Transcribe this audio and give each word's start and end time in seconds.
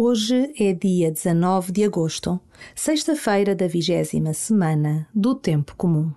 Hoje 0.00 0.52
é 0.56 0.72
dia 0.72 1.10
19 1.10 1.72
de 1.72 1.82
agosto, 1.82 2.38
sexta-feira 2.72 3.52
da 3.52 3.66
vigésima 3.66 4.32
semana 4.32 5.08
do 5.12 5.34
Tempo 5.34 5.74
Comum. 5.74 6.12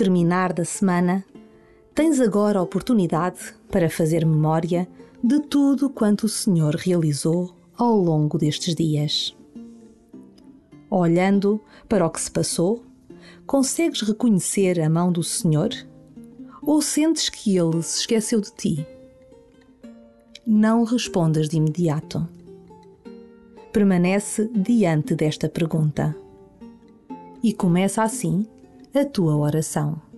Terminar 0.00 0.54
da 0.54 0.64
semana, 0.64 1.22
tens 1.94 2.22
agora 2.22 2.58
a 2.58 2.62
oportunidade 2.62 3.54
para 3.70 3.90
fazer 3.90 4.24
memória 4.24 4.88
de 5.22 5.40
tudo 5.40 5.90
quanto 5.90 6.24
o 6.24 6.28
Senhor 6.28 6.74
realizou 6.74 7.54
ao 7.76 7.98
longo 7.98 8.38
destes 8.38 8.74
dias. 8.74 9.36
Olhando 10.88 11.60
para 11.86 12.06
o 12.06 12.08
que 12.08 12.18
se 12.18 12.30
passou, 12.30 12.82
consegues 13.46 14.00
reconhecer 14.00 14.80
a 14.80 14.88
mão 14.88 15.12
do 15.12 15.22
Senhor? 15.22 15.68
Ou 16.62 16.80
sentes 16.80 17.28
que 17.28 17.58
Ele 17.58 17.82
se 17.82 18.00
esqueceu 18.00 18.40
de 18.40 18.52
ti? 18.52 18.86
Não 20.46 20.82
respondas 20.82 21.46
de 21.46 21.58
imediato. 21.58 22.26
Permanece 23.70 24.48
diante 24.54 25.14
desta 25.14 25.46
pergunta. 25.46 26.16
E 27.42 27.52
começa 27.52 28.02
assim 28.02 28.46
a 28.98 29.04
tua 29.04 29.36
oração. 29.36 30.09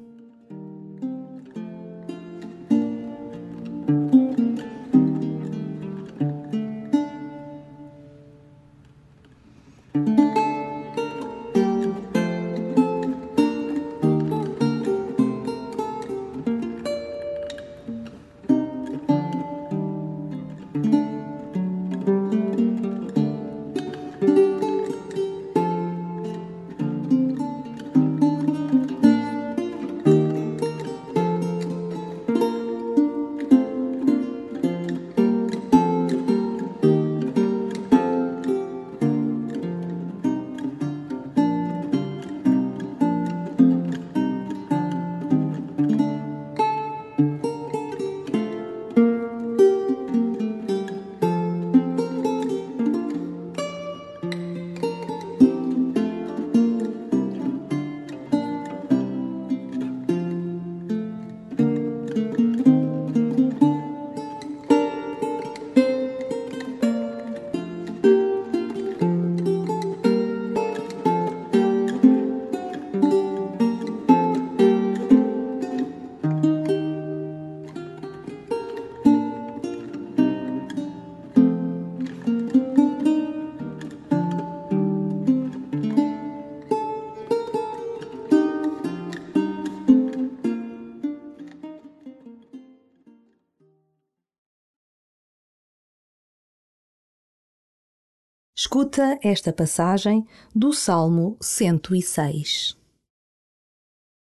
Escuta 98.83 99.17
esta 99.23 99.53
passagem 99.53 100.27
do 100.53 100.73
Salmo 100.73 101.37
106. 101.41 102.77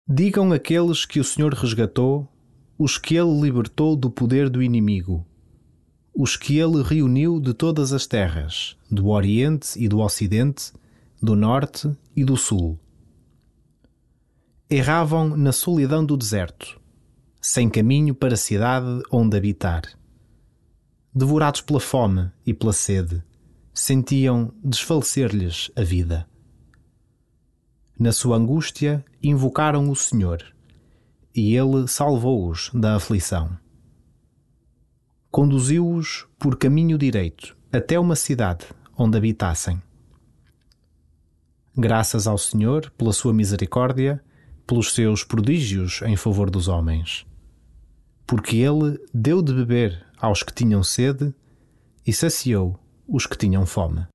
Digam 0.07 0.53
aqueles 0.53 1.07
que 1.07 1.19
o 1.19 1.25
Senhor 1.25 1.55
resgatou, 1.55 2.29
os 2.79 2.99
que 2.99 3.17
ele 3.17 3.41
libertou 3.41 3.97
do 3.97 4.11
poder 4.11 4.51
do 4.51 4.63
inimigo, 4.63 5.27
os 6.15 6.37
que 6.37 6.59
ele 6.59 6.83
reuniu 6.83 7.41
de 7.41 7.55
todas 7.55 7.95
as 7.95 8.07
terras, 8.07 8.77
do 8.91 9.09
Oriente 9.09 9.83
e 9.83 9.89
do 9.89 10.01
Ocidente, 10.01 10.75
do 11.23 11.35
Norte 11.35 11.91
e 12.15 12.23
do 12.23 12.37
Sul. 12.37 12.79
Erravam 14.69 15.39
na 15.39 15.53
solidão 15.53 16.05
do 16.05 16.19
deserto, 16.19 16.79
sem 17.41 17.71
caminho 17.71 18.15
para 18.15 18.35
a 18.35 18.37
cidade 18.37 19.03
onde 19.11 19.39
habitar. 19.39 19.85
Devorados 21.15 21.63
pela 21.63 21.81
fome 21.81 22.31
e 22.45 22.53
pela 22.53 22.75
sede, 22.75 23.25
sentiam 23.73 24.53
desfalecer-lhes 24.63 25.71
a 25.77 25.83
vida. 25.83 26.27
Na 27.99 28.13
sua 28.13 28.37
angústia, 28.37 29.05
invocaram 29.23 29.91
o 29.91 29.97
Senhor, 29.97 30.43
e 31.35 31.55
ele 31.55 31.87
salvou-os 31.87 32.71
da 32.73 32.97
aflição. 32.97 33.57
Conduziu-os 35.31 36.27
por 36.39 36.57
caminho 36.57 36.99
direito 36.99 37.57
até 37.73 37.99
uma 38.01 38.17
cidade 38.17 38.67
onde 38.97 39.17
habitassem. 39.17 39.81
Graças 41.77 42.27
ao 42.27 42.37
Senhor 42.37 42.91
pela 42.99 43.13
sua 43.13 43.33
misericórdia, 43.33 44.23
pelos 44.67 44.93
seus 44.93 45.23
prodígios 45.23 46.03
em 46.03 46.17
favor 46.17 46.51
dos 46.51 46.69
homens. 46.69 47.27
Porque 48.27 48.57
ele 48.57 48.99
deu 49.15 49.41
de 49.41 49.55
beber 49.55 50.07
aos 50.19 50.43
que 50.43 50.53
tinham 50.53 50.83
sede 50.83 51.33
e 52.07 52.13
saciou 52.13 52.79
os 53.11 53.27
que 53.27 53.37
tinham 53.37 53.67
fome. 53.67 54.07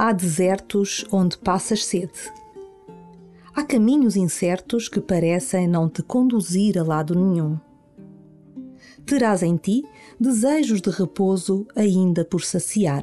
Há 0.00 0.12
desertos 0.12 1.04
onde 1.10 1.36
passas 1.36 1.84
sede. 1.84 2.32
Há 3.52 3.64
caminhos 3.64 4.14
incertos 4.14 4.88
que 4.88 5.00
parecem 5.00 5.66
não 5.66 5.88
te 5.88 6.04
conduzir 6.04 6.78
a 6.78 6.84
lado 6.84 7.16
nenhum. 7.16 7.58
Terás 9.04 9.42
em 9.42 9.56
ti 9.56 9.84
desejos 10.20 10.80
de 10.80 10.90
repouso 10.90 11.66
ainda 11.74 12.24
por 12.24 12.44
saciar. 12.44 13.02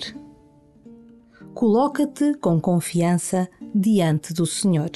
Coloca-te 1.54 2.34
com 2.36 2.62
confiança 2.62 3.50
diante 3.76 4.34
do 4.34 4.46
Senhor. 4.46 4.92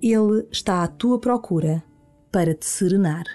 Ele 0.00 0.48
está 0.50 0.82
à 0.82 0.88
tua 0.88 1.18
procura 1.18 1.84
para 2.30 2.54
te 2.54 2.64
serenar. 2.64 3.26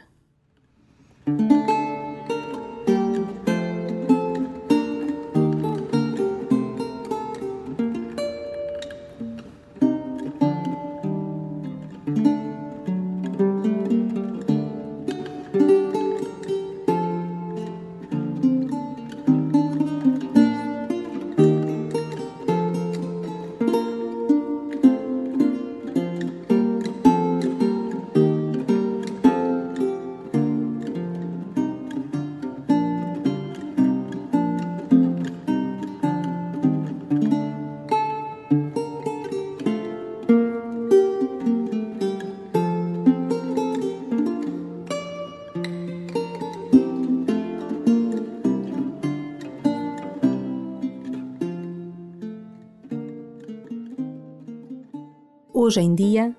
Hoje 55.68 55.82
em 55.82 55.94
dia, 55.94 56.34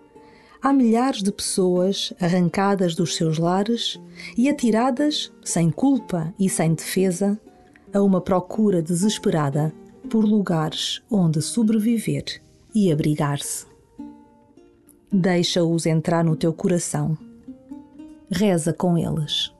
há 0.63 0.73
milhares 0.73 1.23
de 1.23 1.31
pessoas 1.31 2.15
arrancadas 2.19 2.95
dos 2.95 3.15
seus 3.15 3.37
lares 3.37 4.01
e 4.39 4.49
atiradas, 4.49 5.31
sem 5.45 5.71
culpa 5.71 6.33
e 6.39 6.49
sem 6.49 6.73
defesa, 6.73 7.39
a 7.93 8.01
uma 8.01 8.23
procura 8.23 8.81
desesperada 8.81 9.71
por 10.09 10.25
lugares 10.25 11.03
onde 11.11 11.43
sobreviver 11.43 12.41
e 12.75 12.91
abrigar-se. 12.91 13.67
Deixa-os 15.13 15.85
entrar 15.85 16.25
no 16.25 16.35
teu 16.35 16.55
coração. 16.55 17.15
Reza 18.31 18.73
com 18.73 18.97
eles. 18.97 19.53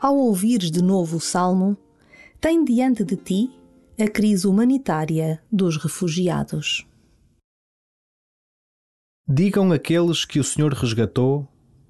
Ao 0.00 0.16
ouvires 0.16 0.70
de 0.70 0.82
novo 0.82 1.18
o 1.18 1.20
salmo, 1.20 1.76
tem 2.40 2.64
diante 2.64 3.04
de 3.04 3.16
ti 3.16 3.50
a 4.00 4.08
crise 4.08 4.46
humanitária 4.46 5.42
dos 5.52 5.76
refugiados. 5.76 6.86
Digam 9.28 9.70
aqueles 9.70 10.24
que 10.24 10.40
o 10.40 10.44
Senhor 10.44 10.72
resgatou, 10.72 11.46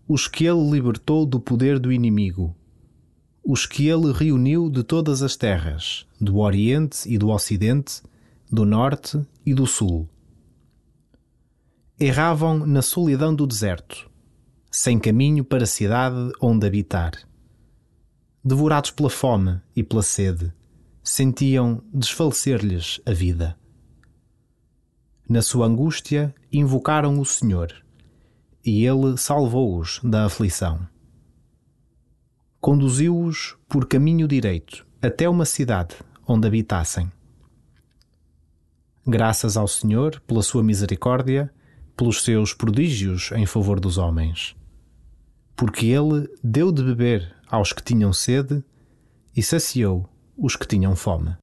os 0.09 0.27
que 0.27 0.45
ele 0.45 0.71
libertou 0.71 1.25
do 1.25 1.39
poder 1.39 1.79
do 1.79 1.93
inimigo, 1.93 2.55
os 3.45 3.65
que 3.65 3.87
ele 3.87 4.13
reuniu 4.13 4.69
de 4.69 4.83
todas 4.83 5.23
as 5.23 5.37
terras, 5.37 6.05
do 6.21 6.39
Oriente 6.39 7.09
e 7.09 7.17
do 7.17 7.29
Ocidente, 7.29 8.03
do 8.51 8.67
Norte 8.67 9.25
e 9.47 9.55
do 9.55 9.69
Sul. 9.69 10.09
Erravam 11.99 12.67
na 12.67 12.83
solidão 12.83 13.33
do 13.33 13.47
deserto, 13.47 14.11
sem 14.69 14.99
caminho 14.99 15.45
para 15.45 15.63
a 15.63 15.67
cidade 15.67 16.33
onde 16.41 16.67
habitar 16.67 17.30
devorados 18.45 18.91
pela 18.91 19.11
fome 19.11 19.61
e 19.77 19.83
pela 19.83 20.03
sede, 20.03 20.53
sentiam 21.03 21.83
desfalecer-lhes 21.93 23.01
a 23.05 23.13
vida. 23.13 23.57
Na 25.29 25.43
sua 25.43 25.67
angústia, 25.67 26.35
invocaram 26.53 27.21
o 27.21 27.25
Senhor, 27.25 27.73
e 28.65 28.85
ele 28.85 29.17
salvou-os 29.17 30.01
da 30.03 30.25
aflição. 30.25 30.87
Conduziu-os 32.61 33.57
por 33.69 33.87
caminho 33.87 34.27
direito 34.27 34.87
até 35.01 35.29
uma 35.29 35.45
cidade 35.45 35.95
onde 36.27 36.47
habitassem. 36.47 37.11
Graças 39.07 39.57
ao 39.57 39.67
Senhor 39.67 40.21
pela 40.27 40.43
sua 40.43 40.63
misericórdia, 40.63 41.53
pelos 41.97 42.23
seus 42.23 42.53
prodígios 42.53 43.31
em 43.33 43.47
favor 43.47 43.81
dos 43.81 43.99
homens. 43.99 44.55
Porque 45.57 45.87
ele 45.87 46.29
deu 46.43 46.71
de 46.71 46.83
beber 46.83 47.35
aos 47.51 47.73
que 47.73 47.83
tinham 47.83 48.13
sede 48.13 48.63
e 49.37 49.43
saciou 49.43 50.09
os 50.37 50.57
que 50.57 50.67
tinham 50.67 50.95
fome. 50.95 51.37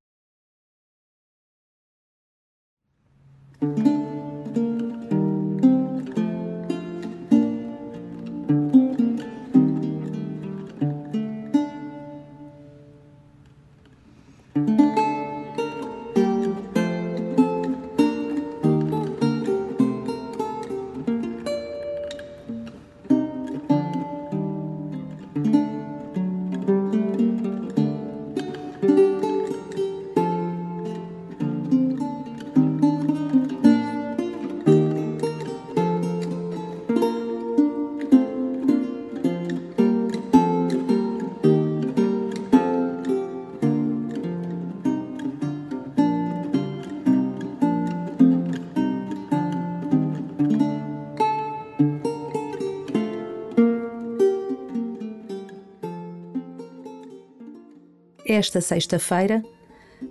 Esta 58.38 58.62
sexta-feira, 58.62 59.44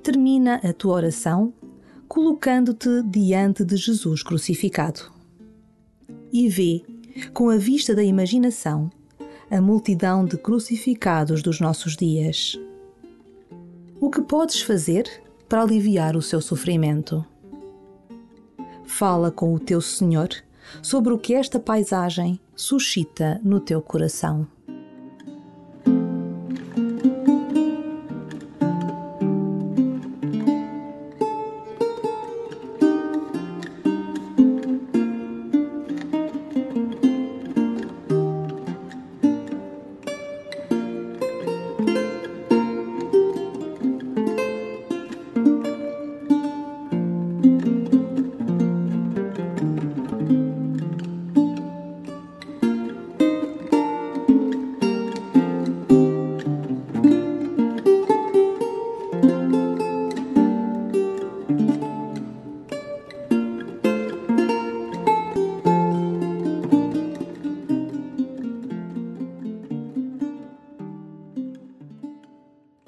termina 0.03 0.57
a 0.57 0.73
tua 0.73 0.95
oração 0.95 1.55
colocando-te 2.09 3.03
diante 3.05 3.65
de 3.65 3.77
Jesus 3.77 4.23
crucificado. 4.23 5.01
E 6.33 6.49
vê, 6.49 6.83
com 7.33 7.49
a 7.49 7.57
vista 7.57 7.95
da 7.95 8.03
imaginação, 8.03 8.91
a 9.49 9.61
multidão 9.61 10.25
de 10.25 10.37
crucificados 10.37 11.41
dos 11.41 11.61
nossos 11.61 11.97
dias. 11.97 12.59
O 14.01 14.11
que 14.11 14.21
podes 14.21 14.61
fazer 14.61 15.09
para 15.49 15.63
aliviar 15.63 16.17
o 16.17 16.23
seu 16.23 16.41
sofrimento? 16.41 17.25
Fala 18.85 19.31
com 19.31 19.55
o 19.55 19.61
teu 19.61 19.81
Senhor 19.81 20.31
sobre 20.83 21.13
o 21.13 21.19
que 21.19 21.33
esta 21.33 21.61
paisagem 21.61 22.41
suscita 22.57 23.41
no 23.45 23.61
teu 23.61 23.81
coração. 23.81 24.49